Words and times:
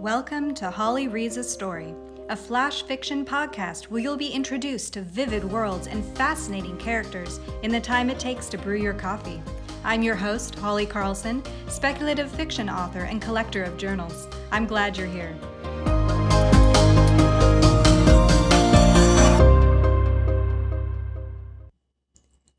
Welcome 0.00 0.54
to 0.54 0.70
Holly 0.70 1.08
Reads 1.08 1.36
a 1.36 1.44
Story, 1.44 1.94
a 2.30 2.34
flash 2.34 2.82
fiction 2.84 3.22
podcast 3.22 3.90
where 3.90 4.00
you'll 4.00 4.16
be 4.16 4.30
introduced 4.30 4.94
to 4.94 5.02
vivid 5.02 5.44
worlds 5.44 5.88
and 5.88 6.02
fascinating 6.16 6.78
characters 6.78 7.38
in 7.62 7.70
the 7.70 7.82
time 7.82 8.08
it 8.08 8.18
takes 8.18 8.48
to 8.48 8.56
brew 8.56 8.78
your 8.78 8.94
coffee. 8.94 9.42
I'm 9.84 10.02
your 10.02 10.14
host, 10.14 10.54
Holly 10.54 10.86
Carlson, 10.86 11.42
speculative 11.68 12.30
fiction 12.30 12.70
author 12.70 13.00
and 13.00 13.20
collector 13.20 13.62
of 13.62 13.76
journals. 13.76 14.26
I'm 14.50 14.64
glad 14.64 14.96
you're 14.96 15.06
here. 15.06 15.36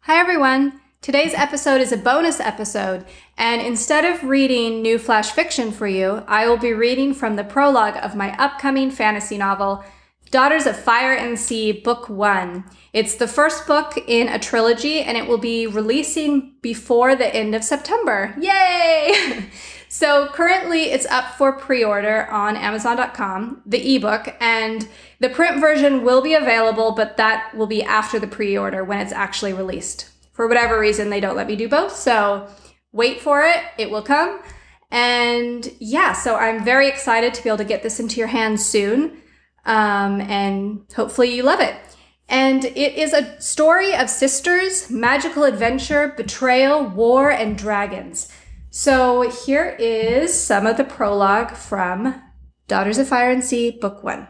Hi, 0.02 0.20
everyone. 0.20 0.80
Today's 1.02 1.33
episode 1.33 1.81
is 1.81 1.91
a 1.91 1.97
bonus 1.97 2.39
episode, 2.39 3.05
and 3.36 3.59
instead 3.59 4.05
of 4.05 4.23
reading 4.23 4.83
new 4.83 5.00
flash 5.00 5.32
fiction 5.32 5.71
for 5.71 5.87
you, 5.87 6.23
I 6.28 6.47
will 6.47 6.59
be 6.59 6.73
reading 6.73 7.15
from 7.15 7.36
the 7.36 7.43
prologue 7.43 7.97
of 8.04 8.14
my 8.14 8.37
upcoming 8.37 8.92
fantasy 8.92 9.36
novel, 9.36 9.83
Daughters 10.29 10.68
of 10.68 10.78
Fire 10.78 11.11
and 11.11 11.39
Sea, 11.39 11.71
Book 11.71 12.07
One. 12.07 12.65
It's 12.93 13.15
the 13.15 13.28
first 13.28 13.65
book 13.65 13.97
in 14.07 14.28
a 14.28 14.37
trilogy, 14.37 15.01
and 15.01 15.18
it 15.18 15.28
will 15.28 15.39
be 15.39 15.65
releasing 15.65 16.54
before 16.61 17.15
the 17.15 17.36
end 17.36 17.56
of 17.56 17.64
September. 17.64 18.36
Yay! 18.39 19.45
so 19.89 20.28
currently 20.28 20.92
it's 20.92 21.07
up 21.07 21.33
for 21.33 21.51
pre-order 21.51 22.28
on 22.29 22.56
Amazon.com, 22.56 23.64
the 23.65 23.95
ebook, 23.95 24.36
and 24.39 24.87
the 25.20 25.29
print 25.29 25.59
version 25.59 26.04
will 26.04 26.21
be 26.21 26.36
available, 26.36 26.92
but 26.92 27.18
that 27.18 27.57
will 27.57 27.65
be 27.65 27.81
after 27.81 28.20
the 28.20 28.28
pre-order 28.28 28.83
when 28.83 29.00
it's 29.00 29.11
actually 29.11 29.54
released 29.54 30.11
for 30.32 30.48
whatever 30.48 30.80
reason, 30.80 31.10
they 31.10 31.20
don't 31.20 31.36
let 31.36 31.48
me 31.48 31.56
do 31.56 31.68
both. 31.70 31.96
So 31.96 32.48
wait 32.92 33.22
for 33.22 33.44
it, 33.44 33.64
it 33.78 33.90
will 33.90 34.02
come. 34.02 34.42
And 34.92 35.72
yeah, 35.80 36.14
so 36.14 36.36
I'm 36.36 36.64
very 36.64 36.88
excited 36.88 37.34
to 37.34 37.44
be 37.44 37.50
able 37.50 37.58
to 37.60 37.64
get 37.64 37.84
this 37.84 38.00
into 38.00 38.18
your 38.18 38.28
hands 38.28 38.66
soon. 38.66 39.18
Um, 39.66 40.22
and 40.22 40.86
hopefully 40.94 41.34
you 41.34 41.44
love 41.44 41.62
it. 41.62 41.76
And 42.28 42.66
it 42.66 42.96
is 42.96 43.14
a 43.14 43.40
story 43.42 43.94
of 43.94 44.10
sisters, 44.10 44.90
magical 44.90 45.44
adventure, 45.44 46.14
betrayal, 46.16 46.86
war, 46.86 47.30
and 47.30 47.58
dragons. 47.58 48.32
So 48.70 49.30
here 49.30 49.76
is 49.80 50.34
some 50.34 50.66
of 50.66 50.78
the 50.78 50.86
prologue 50.86 51.52
from 51.52 52.22
Daughters 52.68 52.98
of 52.98 53.10
Fire 53.10 53.30
and 53.30 53.44
Sea, 53.44 53.72
Book 53.72 54.02
One. 54.02 54.28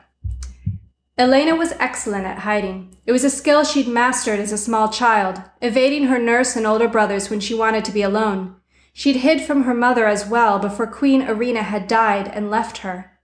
Elena 1.22 1.56
was 1.56 1.76
excellent 1.78 2.26
at 2.26 2.40
hiding. 2.40 2.98
It 3.06 3.12
was 3.12 3.24
a 3.24 3.30
skill 3.30 3.64
she'd 3.64 3.88
mastered 3.88 4.40
as 4.40 4.52
a 4.52 4.58
small 4.58 4.90
child, 4.90 5.40
evading 5.62 6.06
her 6.06 6.18
nurse 6.18 6.56
and 6.56 6.66
older 6.66 6.88
brothers 6.88 7.30
when 7.30 7.40
she 7.40 7.54
wanted 7.54 7.86
to 7.86 7.92
be 7.92 8.02
alone. 8.02 8.56
She'd 8.92 9.18
hid 9.18 9.42
from 9.42 9.66
her 9.66 9.76
mother 9.76 10.08
as 10.08 10.26
well 10.26 10.58
before 10.58 10.88
Queen 10.88 11.22
Irina 11.22 11.62
had 11.62 11.88
died 11.88 12.28
and 12.28 12.50
left 12.50 12.80
her. 12.80 13.20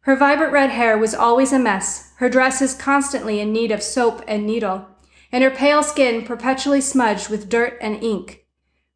Her 0.00 0.14
vibrant 0.14 0.52
red 0.52 0.68
hair 0.68 0.98
was 0.98 1.14
always 1.14 1.50
a 1.50 1.58
mess, 1.58 2.12
her 2.16 2.28
dresses 2.28 2.74
constantly 2.74 3.40
in 3.40 3.50
need 3.50 3.70
of 3.70 3.82
soap 3.82 4.22
and 4.28 4.46
needle, 4.46 4.86
and 5.32 5.42
her 5.42 5.50
pale 5.50 5.82
skin 5.82 6.26
perpetually 6.26 6.82
smudged 6.82 7.30
with 7.30 7.48
dirt 7.48 7.78
and 7.80 8.02
ink. 8.04 8.44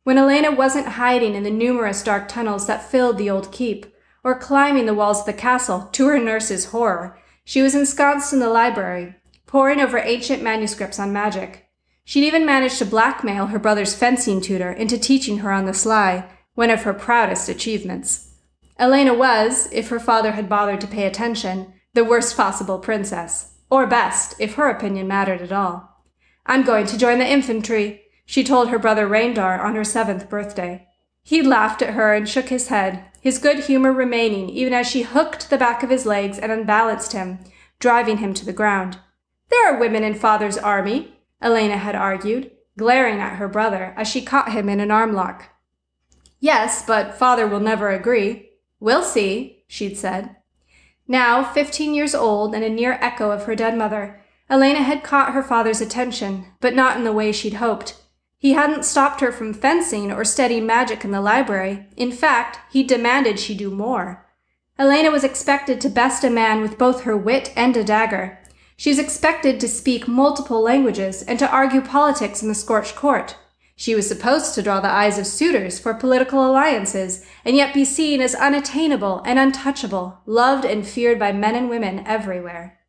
When 0.04 0.18
Elena 0.18 0.50
wasn't 0.50 0.88
hiding 0.88 1.34
in 1.34 1.42
the 1.42 1.50
numerous 1.50 2.02
dark 2.02 2.28
tunnels 2.28 2.66
that 2.66 2.90
filled 2.90 3.16
the 3.16 3.30
old 3.30 3.50
keep, 3.50 3.86
or 4.22 4.38
climbing 4.38 4.84
the 4.84 4.92
walls 4.92 5.20
of 5.20 5.26
the 5.26 5.32
castle, 5.32 5.88
to 5.92 6.06
her 6.08 6.18
nurse's 6.18 6.66
horror, 6.66 7.18
she 7.44 7.62
was 7.62 7.74
ensconced 7.74 8.32
in 8.32 8.38
the 8.38 8.48
library, 8.48 9.14
poring 9.46 9.80
over 9.80 9.98
ancient 9.98 10.42
manuscripts 10.42 10.98
on 10.98 11.12
magic. 11.12 11.68
She'd 12.04 12.26
even 12.26 12.46
managed 12.46 12.78
to 12.78 12.84
blackmail 12.84 13.46
her 13.46 13.58
brother's 13.58 13.94
fencing 13.94 14.40
tutor 14.40 14.72
into 14.72 14.98
teaching 14.98 15.38
her 15.38 15.52
on 15.52 15.66
the 15.66 15.74
sly, 15.74 16.28
one 16.54 16.70
of 16.70 16.82
her 16.82 16.94
proudest 16.94 17.48
achievements. 17.48 18.34
Elena 18.78 19.14
was, 19.14 19.68
if 19.72 19.88
her 19.88 20.00
father 20.00 20.32
had 20.32 20.48
bothered 20.48 20.80
to 20.80 20.86
pay 20.86 21.06
attention, 21.06 21.72
the 21.94 22.04
worst 22.04 22.36
possible 22.36 22.78
princess, 22.78 23.54
or 23.70 23.86
best, 23.86 24.34
if 24.38 24.54
her 24.54 24.68
opinion 24.68 25.06
mattered 25.06 25.40
at 25.40 25.52
all. 25.52 26.02
I'm 26.46 26.64
going 26.64 26.86
to 26.86 26.98
join 26.98 27.18
the 27.18 27.30
infantry, 27.30 28.02
she 28.24 28.42
told 28.42 28.68
her 28.68 28.78
brother 28.78 29.06
Raindar 29.06 29.60
on 29.62 29.74
her 29.74 29.84
seventh 29.84 30.28
birthday. 30.28 30.88
He 31.22 31.42
laughed 31.42 31.82
at 31.82 31.94
her 31.94 32.14
and 32.14 32.28
shook 32.28 32.48
his 32.48 32.68
head, 32.68 33.04
his 33.22 33.38
good 33.38 33.60
humor 33.60 33.92
remaining 33.92 34.50
even 34.50 34.74
as 34.74 34.86
she 34.86 35.02
hooked 35.02 35.48
the 35.48 35.56
back 35.56 35.84
of 35.84 35.90
his 35.90 36.04
legs 36.04 36.38
and 36.38 36.50
unbalanced 36.50 37.12
him, 37.12 37.38
driving 37.78 38.18
him 38.18 38.34
to 38.34 38.44
the 38.44 38.52
ground. 38.52 38.98
There 39.48 39.72
are 39.72 39.78
women 39.78 40.02
in 40.02 40.14
father's 40.14 40.58
army, 40.58 41.14
Elena 41.40 41.76
had 41.76 41.94
argued, 41.94 42.50
glaring 42.76 43.20
at 43.20 43.36
her 43.36 43.48
brother 43.48 43.94
as 43.96 44.08
she 44.08 44.22
caught 44.22 44.52
him 44.52 44.68
in 44.68 44.80
an 44.80 44.90
arm 44.90 45.14
lock. 45.14 45.50
Yes, 46.40 46.84
but 46.84 47.14
father 47.14 47.46
will 47.46 47.60
never 47.60 47.90
agree. 47.90 48.50
We'll 48.80 49.04
see, 49.04 49.64
she'd 49.68 49.96
said. 49.96 50.34
Now, 51.06 51.44
fifteen 51.44 51.94
years 51.94 52.16
old 52.16 52.54
and 52.54 52.64
a 52.64 52.68
near 52.68 52.94
echo 52.94 53.30
of 53.30 53.44
her 53.44 53.54
dead 53.54 53.78
mother, 53.78 54.20
Elena 54.50 54.82
had 54.82 55.04
caught 55.04 55.32
her 55.32 55.42
father's 55.44 55.80
attention, 55.80 56.46
but 56.60 56.74
not 56.74 56.96
in 56.96 57.04
the 57.04 57.12
way 57.12 57.30
she'd 57.30 57.54
hoped. 57.54 58.01
He 58.42 58.54
hadn't 58.54 58.84
stopped 58.84 59.20
her 59.20 59.30
from 59.30 59.54
fencing 59.54 60.10
or 60.10 60.24
studying 60.24 60.66
magic 60.66 61.04
in 61.04 61.12
the 61.12 61.20
library. 61.20 61.86
In 61.96 62.10
fact, 62.10 62.58
he 62.72 62.82
demanded 62.82 63.38
she 63.38 63.54
do 63.54 63.70
more. 63.70 64.26
Elena 64.76 65.12
was 65.12 65.22
expected 65.22 65.80
to 65.80 65.88
best 65.88 66.24
a 66.24 66.28
man 66.28 66.60
with 66.60 66.76
both 66.76 67.02
her 67.02 67.16
wit 67.16 67.52
and 67.54 67.76
a 67.76 67.84
dagger. 67.84 68.40
She 68.76 68.90
was 68.90 68.98
expected 68.98 69.60
to 69.60 69.68
speak 69.68 70.08
multiple 70.08 70.60
languages 70.60 71.22
and 71.22 71.38
to 71.38 71.48
argue 71.48 71.80
politics 71.80 72.42
in 72.42 72.48
the 72.48 72.56
scorched 72.56 72.96
court. 72.96 73.36
She 73.76 73.94
was 73.94 74.08
supposed 74.08 74.56
to 74.56 74.62
draw 74.62 74.80
the 74.80 74.90
eyes 74.90 75.18
of 75.18 75.26
suitors 75.28 75.78
for 75.78 75.94
political 75.94 76.44
alliances 76.44 77.24
and 77.44 77.54
yet 77.54 77.72
be 77.72 77.84
seen 77.84 78.20
as 78.20 78.34
unattainable 78.34 79.22
and 79.24 79.38
untouchable, 79.38 80.18
loved 80.26 80.64
and 80.64 80.84
feared 80.84 81.20
by 81.20 81.30
men 81.30 81.54
and 81.54 81.70
women 81.70 82.04
everywhere. 82.08 82.80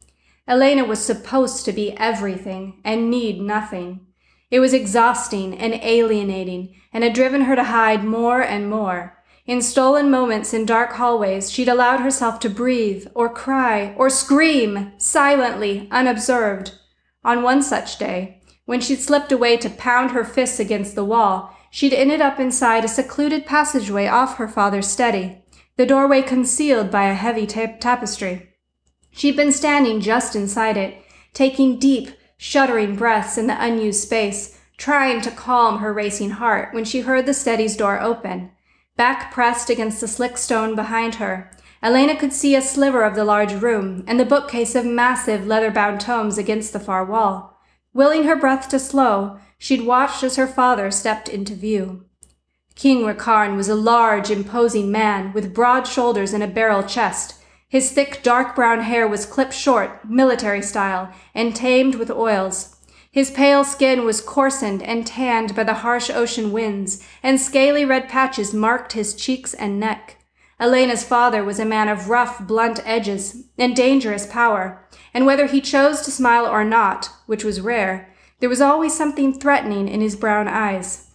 Elena 0.48 0.84
was 0.84 1.06
supposed 1.06 1.64
to 1.66 1.72
be 1.72 1.96
everything 1.96 2.82
and 2.84 3.12
need 3.12 3.40
nothing. 3.40 4.08
It 4.54 4.60
was 4.60 4.72
exhausting 4.72 5.58
and 5.58 5.74
alienating, 5.82 6.76
and 6.94 7.04
had 7.04 7.14
driven 7.14 7.42
her 7.42 7.56
to 7.56 7.64
hide 7.64 8.04
more 8.04 8.40
and 8.40 8.70
more. 8.70 9.18
In 9.48 9.64
stolen 9.64 10.12
moments 10.12 10.54
in 10.54 10.68
dark 10.68 10.94
hallways, 10.94 11.50
she'd 11.52 11.68
allowed 11.68 12.02
herself 12.02 12.40
to 12.42 12.52
breathe, 12.52 13.08
or 13.16 13.30
cry, 13.30 13.96
or 13.98 14.12
scream, 14.12 14.92
silently, 14.98 15.88
unobserved. 15.90 16.74
On 17.24 17.42
one 17.42 17.64
such 17.64 17.98
day, 17.98 18.44
when 18.66 18.80
she'd 18.80 19.00
slipped 19.00 19.32
away 19.32 19.58
to 19.58 19.72
pound 19.72 20.12
her 20.12 20.24
fists 20.24 20.60
against 20.60 20.94
the 20.94 21.04
wall, 21.04 21.58
she'd 21.72 21.92
ended 21.92 22.22
up 22.22 22.40
inside 22.40 22.86
a 22.86 22.88
secluded 22.88 23.48
passageway 23.48 24.06
off 24.06 24.38
her 24.38 24.48
father's 24.48 24.88
study, 24.88 25.44
the 25.78 25.88
doorway 25.88 26.22
concealed 26.22 26.92
by 26.92 27.06
a 27.06 27.16
heavy 27.16 27.48
ta- 27.48 27.78
tapestry. 27.80 28.54
She'd 29.10 29.36
been 29.36 29.52
standing 29.52 30.00
just 30.00 30.36
inside 30.36 30.78
it, 30.78 31.04
taking 31.34 31.80
deep, 31.80 32.12
shuddering 32.44 32.94
breaths 32.94 33.38
in 33.38 33.48
the 33.48 33.64
unused 33.64 34.02
space, 34.02 34.60
trying 34.76 35.22
to 35.22 35.32
calm 35.32 35.80
her 35.80 35.94
racing 35.94 36.32
heart 36.32 36.74
when 36.74 36.84
she 36.84 37.00
heard 37.00 37.26
the 37.26 37.34
study's 37.34 37.78
door 37.78 38.02
open. 38.02 38.52
Back 38.98 39.32
pressed 39.32 39.70
against 39.70 40.02
the 40.02 40.10
slick 40.10 40.38
stone 40.38 40.76
behind 40.76 41.16
her, 41.16 41.50
Elena 41.82 42.18
could 42.18 42.34
see 42.34 42.54
a 42.54 42.62
sliver 42.62 43.02
of 43.02 43.16
the 43.16 43.24
large 43.24 43.54
room 43.54 44.04
and 44.08 44.20
the 44.20 44.26
bookcase 44.26 44.76
of 44.76 44.86
massive 44.86 45.48
leather-bound 45.48 46.02
tomes 46.02 46.38
against 46.38 46.74
the 46.74 46.82
far 46.82 47.06
wall. 47.06 47.62
Willing 47.94 48.24
her 48.24 48.36
breath 48.36 48.68
to 48.70 48.78
slow, 48.78 49.40
she'd 49.58 49.86
watched 49.86 50.22
as 50.22 50.36
her 50.36 50.48
father 50.48 50.92
stepped 50.92 51.30
into 51.30 51.56
view. 51.56 52.04
King 52.76 53.06
Rakarn 53.06 53.56
was 53.56 53.70
a 53.70 53.76
large, 53.76 54.30
imposing 54.30 54.92
man 54.92 55.32
with 55.32 55.54
broad 55.54 55.88
shoulders 55.88 56.34
and 56.34 56.44
a 56.44 56.48
barrel 56.48 56.84
chest, 56.84 57.36
his 57.74 57.90
thick 57.90 58.22
dark 58.22 58.56
brown 58.56 58.82
hair 58.82 59.08
was 59.08 59.26
clipped 59.26 59.52
short, 59.52 60.08
military 60.08 60.62
style, 60.62 61.12
and 61.34 61.56
tamed 61.56 61.96
with 61.96 62.12
oils. 62.12 62.76
His 63.10 63.32
pale 63.32 63.64
skin 63.64 64.06
was 64.06 64.22
coarsened 64.22 64.84
and 64.84 65.08
tanned 65.08 65.56
by 65.56 65.64
the 65.64 65.82
harsh 65.82 66.12
ocean 66.12 66.52
winds, 66.52 67.04
and 67.24 67.42
scaly 67.42 67.84
red 67.84 68.08
patches 68.08 68.54
marked 68.54 68.94
his 68.94 69.16
cheeks 69.16 69.56
and 69.56 69.80
neck. 69.80 70.24
Elena's 70.60 71.04
father 71.04 71.44
was 71.44 71.60
a 71.60 71.66
man 71.66 71.90
of 71.90 72.10
rough, 72.10 72.46
blunt 72.46 72.80
edges 72.86 73.46
and 73.58 73.76
dangerous 73.76 74.28
power, 74.28 74.88
and 75.12 75.26
whether 75.26 75.48
he 75.48 75.60
chose 75.60 76.02
to 76.02 76.12
smile 76.12 76.46
or 76.46 76.64
not, 76.64 77.10
which 77.26 77.44
was 77.44 77.60
rare, 77.60 78.14
there 78.40 78.50
was 78.50 78.62
always 78.62 78.96
something 78.96 79.34
threatening 79.34 79.88
in 79.88 80.00
his 80.00 80.16
brown 80.16 80.48
eyes. 80.48 81.10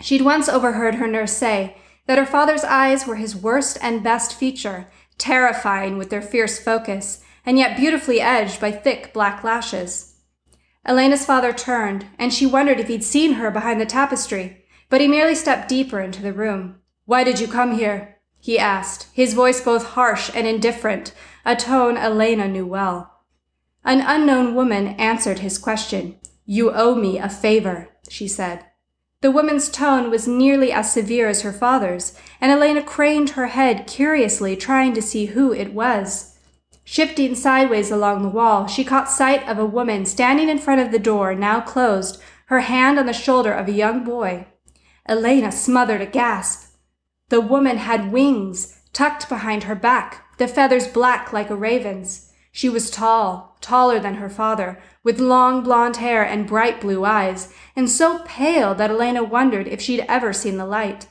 She'd 0.00 0.22
once 0.22 0.48
overheard 0.48 0.94
her 0.94 1.06
nurse 1.06 1.32
say 1.32 1.76
that 2.06 2.16
her 2.16 2.26
father's 2.26 2.64
eyes 2.64 3.06
were 3.06 3.16
his 3.16 3.36
worst 3.36 3.76
and 3.82 4.02
best 4.02 4.34
feature, 4.34 4.86
terrifying 5.22 5.96
with 5.96 6.10
their 6.10 6.20
fierce 6.20 6.58
focus, 6.58 7.22
and 7.46 7.56
yet 7.56 7.76
beautifully 7.76 8.20
edged 8.20 8.60
by 8.60 8.72
thick 8.72 9.12
black 9.12 9.44
lashes. 9.44 10.16
Elena's 10.84 11.24
father 11.24 11.52
turned, 11.52 12.06
and 12.18 12.34
she 12.34 12.44
wondered 12.44 12.80
if 12.80 12.88
he'd 12.88 13.04
seen 13.04 13.34
her 13.34 13.50
behind 13.50 13.80
the 13.80 13.86
tapestry, 13.86 14.64
but 14.90 15.00
he 15.00 15.06
merely 15.06 15.34
stepped 15.34 15.68
deeper 15.68 16.00
into 16.00 16.20
the 16.20 16.32
room. 16.32 16.80
Why 17.04 17.22
did 17.22 17.38
you 17.38 17.46
come 17.46 17.78
here? 17.78 18.18
he 18.40 18.58
asked, 18.58 19.06
his 19.12 19.34
voice 19.34 19.60
both 19.60 19.90
harsh 19.90 20.28
and 20.34 20.48
indifferent, 20.48 21.14
a 21.44 21.54
tone 21.54 21.96
Elena 21.96 22.48
knew 22.48 22.66
well. 22.66 23.20
An 23.84 24.00
unknown 24.00 24.56
woman 24.56 24.88
answered 24.88 25.38
his 25.38 25.58
question. 25.58 26.16
You 26.44 26.72
owe 26.72 26.96
me 26.96 27.18
a 27.18 27.28
favor, 27.28 27.90
she 28.08 28.26
said. 28.26 28.64
The 29.22 29.30
woman's 29.30 29.68
tone 29.68 30.10
was 30.10 30.26
nearly 30.26 30.72
as 30.72 30.92
severe 30.92 31.28
as 31.28 31.42
her 31.42 31.52
father's, 31.52 32.18
and 32.40 32.50
Elena 32.50 32.82
craned 32.82 33.30
her 33.30 33.46
head 33.46 33.86
curiously, 33.86 34.56
trying 34.56 34.94
to 34.94 35.02
see 35.02 35.26
who 35.26 35.52
it 35.52 35.72
was. 35.72 36.36
Shifting 36.82 37.36
sideways 37.36 37.92
along 37.92 38.22
the 38.22 38.28
wall, 38.28 38.66
she 38.66 38.82
caught 38.82 39.08
sight 39.08 39.48
of 39.48 39.60
a 39.60 39.64
woman 39.64 40.06
standing 40.06 40.48
in 40.48 40.58
front 40.58 40.80
of 40.80 40.90
the 40.90 40.98
door, 40.98 41.36
now 41.36 41.60
closed, 41.60 42.20
her 42.46 42.60
hand 42.60 42.98
on 42.98 43.06
the 43.06 43.12
shoulder 43.12 43.52
of 43.52 43.68
a 43.68 43.72
young 43.72 44.02
boy. 44.02 44.46
Elena 45.08 45.52
smothered 45.52 46.00
a 46.00 46.06
gasp. 46.06 46.74
The 47.28 47.40
woman 47.40 47.76
had 47.76 48.10
wings 48.10 48.80
tucked 48.92 49.28
behind 49.28 49.64
her 49.64 49.76
back, 49.76 50.36
the 50.38 50.48
feathers 50.48 50.88
black 50.88 51.32
like 51.32 51.48
a 51.48 51.54
raven's. 51.54 52.31
She 52.52 52.68
was 52.68 52.90
tall, 52.90 53.56
taller 53.62 53.98
than 53.98 54.16
her 54.16 54.28
father, 54.28 54.78
with 55.02 55.18
long 55.18 55.62
blonde 55.62 55.96
hair 55.96 56.22
and 56.22 56.46
bright 56.46 56.82
blue 56.82 57.04
eyes, 57.04 57.52
and 57.74 57.88
so 57.88 58.20
pale 58.26 58.74
that 58.74 58.90
Elena 58.90 59.24
wondered 59.24 59.66
if 59.66 59.80
she'd 59.80 60.04
ever 60.06 60.34
seen 60.34 60.58
the 60.58 60.66
light. 60.66 61.08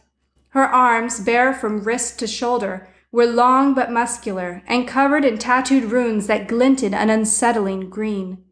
Her 0.49 0.65
arms, 0.65 1.19
bare 1.19 1.51
from 1.51 1.83
wrist 1.83 2.19
to 2.19 2.27
shoulder, 2.27 2.87
were 3.11 3.25
long 3.25 3.73
but 3.73 3.91
muscular 3.91 4.61
and 4.67 4.87
covered 4.87 5.25
in 5.25 5.37
tattooed 5.37 5.85
runes 5.85 6.27
that 6.27 6.47
glinted 6.47 6.93
an 6.93 7.09
unsettling 7.09 7.89
green. 7.89 8.43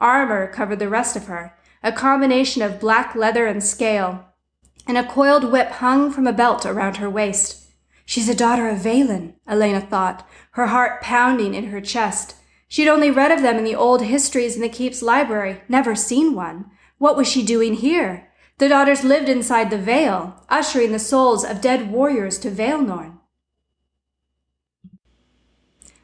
Armor 0.00 0.46
covered 0.46 0.78
the 0.80 0.88
rest 0.88 1.16
of 1.16 1.24
her, 1.26 1.56
a 1.82 1.92
combination 1.92 2.60
of 2.60 2.78
black 2.78 3.14
leather 3.14 3.46
and 3.46 3.64
scale, 3.64 4.26
and 4.86 4.98
a 4.98 5.04
coiled 5.04 5.50
whip 5.50 5.70
hung 5.70 6.10
from 6.10 6.26
a 6.26 6.32
belt 6.32 6.66
around 6.66 6.98
her 6.98 7.08
waist. 7.08 7.63
She's 8.04 8.28
a 8.28 8.34
daughter 8.34 8.68
of 8.68 8.78
Valen, 8.78 9.34
Elena 9.48 9.80
thought, 9.80 10.28
her 10.52 10.66
heart 10.66 11.00
pounding 11.00 11.54
in 11.54 11.68
her 11.68 11.80
chest. 11.80 12.36
She'd 12.68 12.88
only 12.88 13.10
read 13.10 13.32
of 13.32 13.42
them 13.42 13.56
in 13.56 13.64
the 13.64 13.74
old 13.74 14.02
histories 14.02 14.56
in 14.56 14.62
the 14.62 14.68
keep's 14.68 15.02
library, 15.02 15.62
never 15.68 15.94
seen 15.94 16.34
one. 16.34 16.70
What 16.98 17.16
was 17.16 17.28
she 17.28 17.44
doing 17.44 17.74
here? 17.74 18.30
The 18.58 18.68
daughters 18.68 19.04
lived 19.04 19.28
inside 19.28 19.70
the 19.70 19.78
Vale, 19.78 20.44
ushering 20.48 20.92
the 20.92 20.98
souls 20.98 21.44
of 21.44 21.60
dead 21.60 21.90
warriors 21.90 22.38
to 22.40 22.50
Vaelnorn. 22.50 23.18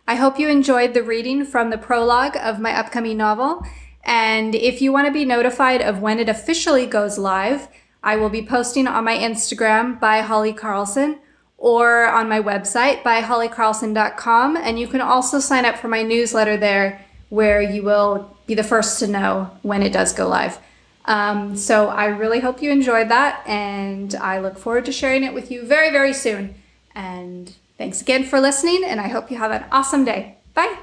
I 0.08 0.17
hope 0.17 0.41
you 0.41 0.49
enjoyed 0.49 0.93
the 0.93 1.05
reading 1.05 1.44
from 1.44 1.70
the 1.70 1.79
prologue 1.79 2.37
of 2.37 2.58
my 2.58 2.76
upcoming 2.76 3.17
novel. 3.17 3.62
And 4.03 4.56
if 4.56 4.82
you 4.82 4.93
want 4.93 5.06
to 5.06 5.12
be 5.12 5.25
notified 5.25 5.81
of 5.81 6.00
when 6.00 6.19
it 6.19 6.29
officially 6.29 6.87
goes 6.87 7.19
live, 7.19 7.69
I 8.03 8.17
will 8.17 8.31
be 8.31 8.44
posting 8.44 8.88
on 8.88 9.05
my 9.05 9.17
Instagram 9.17 10.00
by 10.00 10.23
Holly 10.23 10.53
Carlson 10.53 11.20
or 11.61 12.07
on 12.07 12.29
my 12.29 12.41
website 12.41 13.05
by 13.05 13.21
hollycarlson.com. 13.23 14.57
And 14.57 14.81
you 14.81 14.89
can 14.89 15.01
also 15.01 15.39
sign 15.39 15.65
up 15.65 15.77
for 15.77 15.87
my 15.87 16.03
newsletter 16.03 16.57
there 16.57 17.05
where 17.29 17.62
you 17.62 17.85
will 17.85 18.37
be 18.47 18.55
the 18.55 18.65
first 18.65 18.99
to 18.99 19.07
know 19.07 19.51
when 19.62 19.83
it 19.83 19.93
does 19.93 20.12
go 20.12 20.27
live. 20.27 20.59
Um, 21.05 21.57
so 21.57 21.89
I 21.89 22.07
really 22.07 22.41
hope 22.41 22.61
you 22.61 22.71
enjoyed 22.71 23.09
that, 23.09 23.43
and 23.47 24.15
I 24.17 24.39
look 24.41 24.59
forward 24.59 24.85
to 24.87 24.93
sharing 24.93 25.25
it 25.25 25.33
with 25.33 25.51
you 25.51 25.65
very, 25.65 25.91
very 25.91 26.12
soon. 26.12 26.55
And 26.95 27.55
thanks 27.79 28.01
again 28.01 28.25
for 28.25 28.41
listening, 28.41 28.83
and 28.85 29.01
I 29.01 29.09
hope 29.09 29.31
you 29.31 29.39
have 29.39 29.51
an 29.51 29.65
awesome 29.73 30.05
day. 30.05 30.37
Bye. 30.55 30.79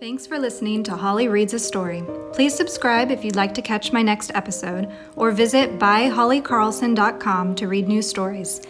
Thanks 0.00 0.26
for 0.26 0.38
listening 0.38 0.82
to 0.84 0.96
Holly 0.96 1.28
Reads 1.28 1.54
a 1.54 1.58
Story. 1.58 2.04
Please 2.32 2.54
subscribe 2.54 3.10
if 3.10 3.24
you'd 3.24 3.36
like 3.36 3.54
to 3.54 3.62
catch 3.62 3.92
my 3.92 4.02
next 4.02 4.30
episode, 4.34 4.90
or 5.16 5.30
visit 5.32 5.78
byhollycarlson.com 5.78 7.54
to 7.56 7.68
read 7.68 7.88
new 7.88 8.02
stories. 8.02 8.60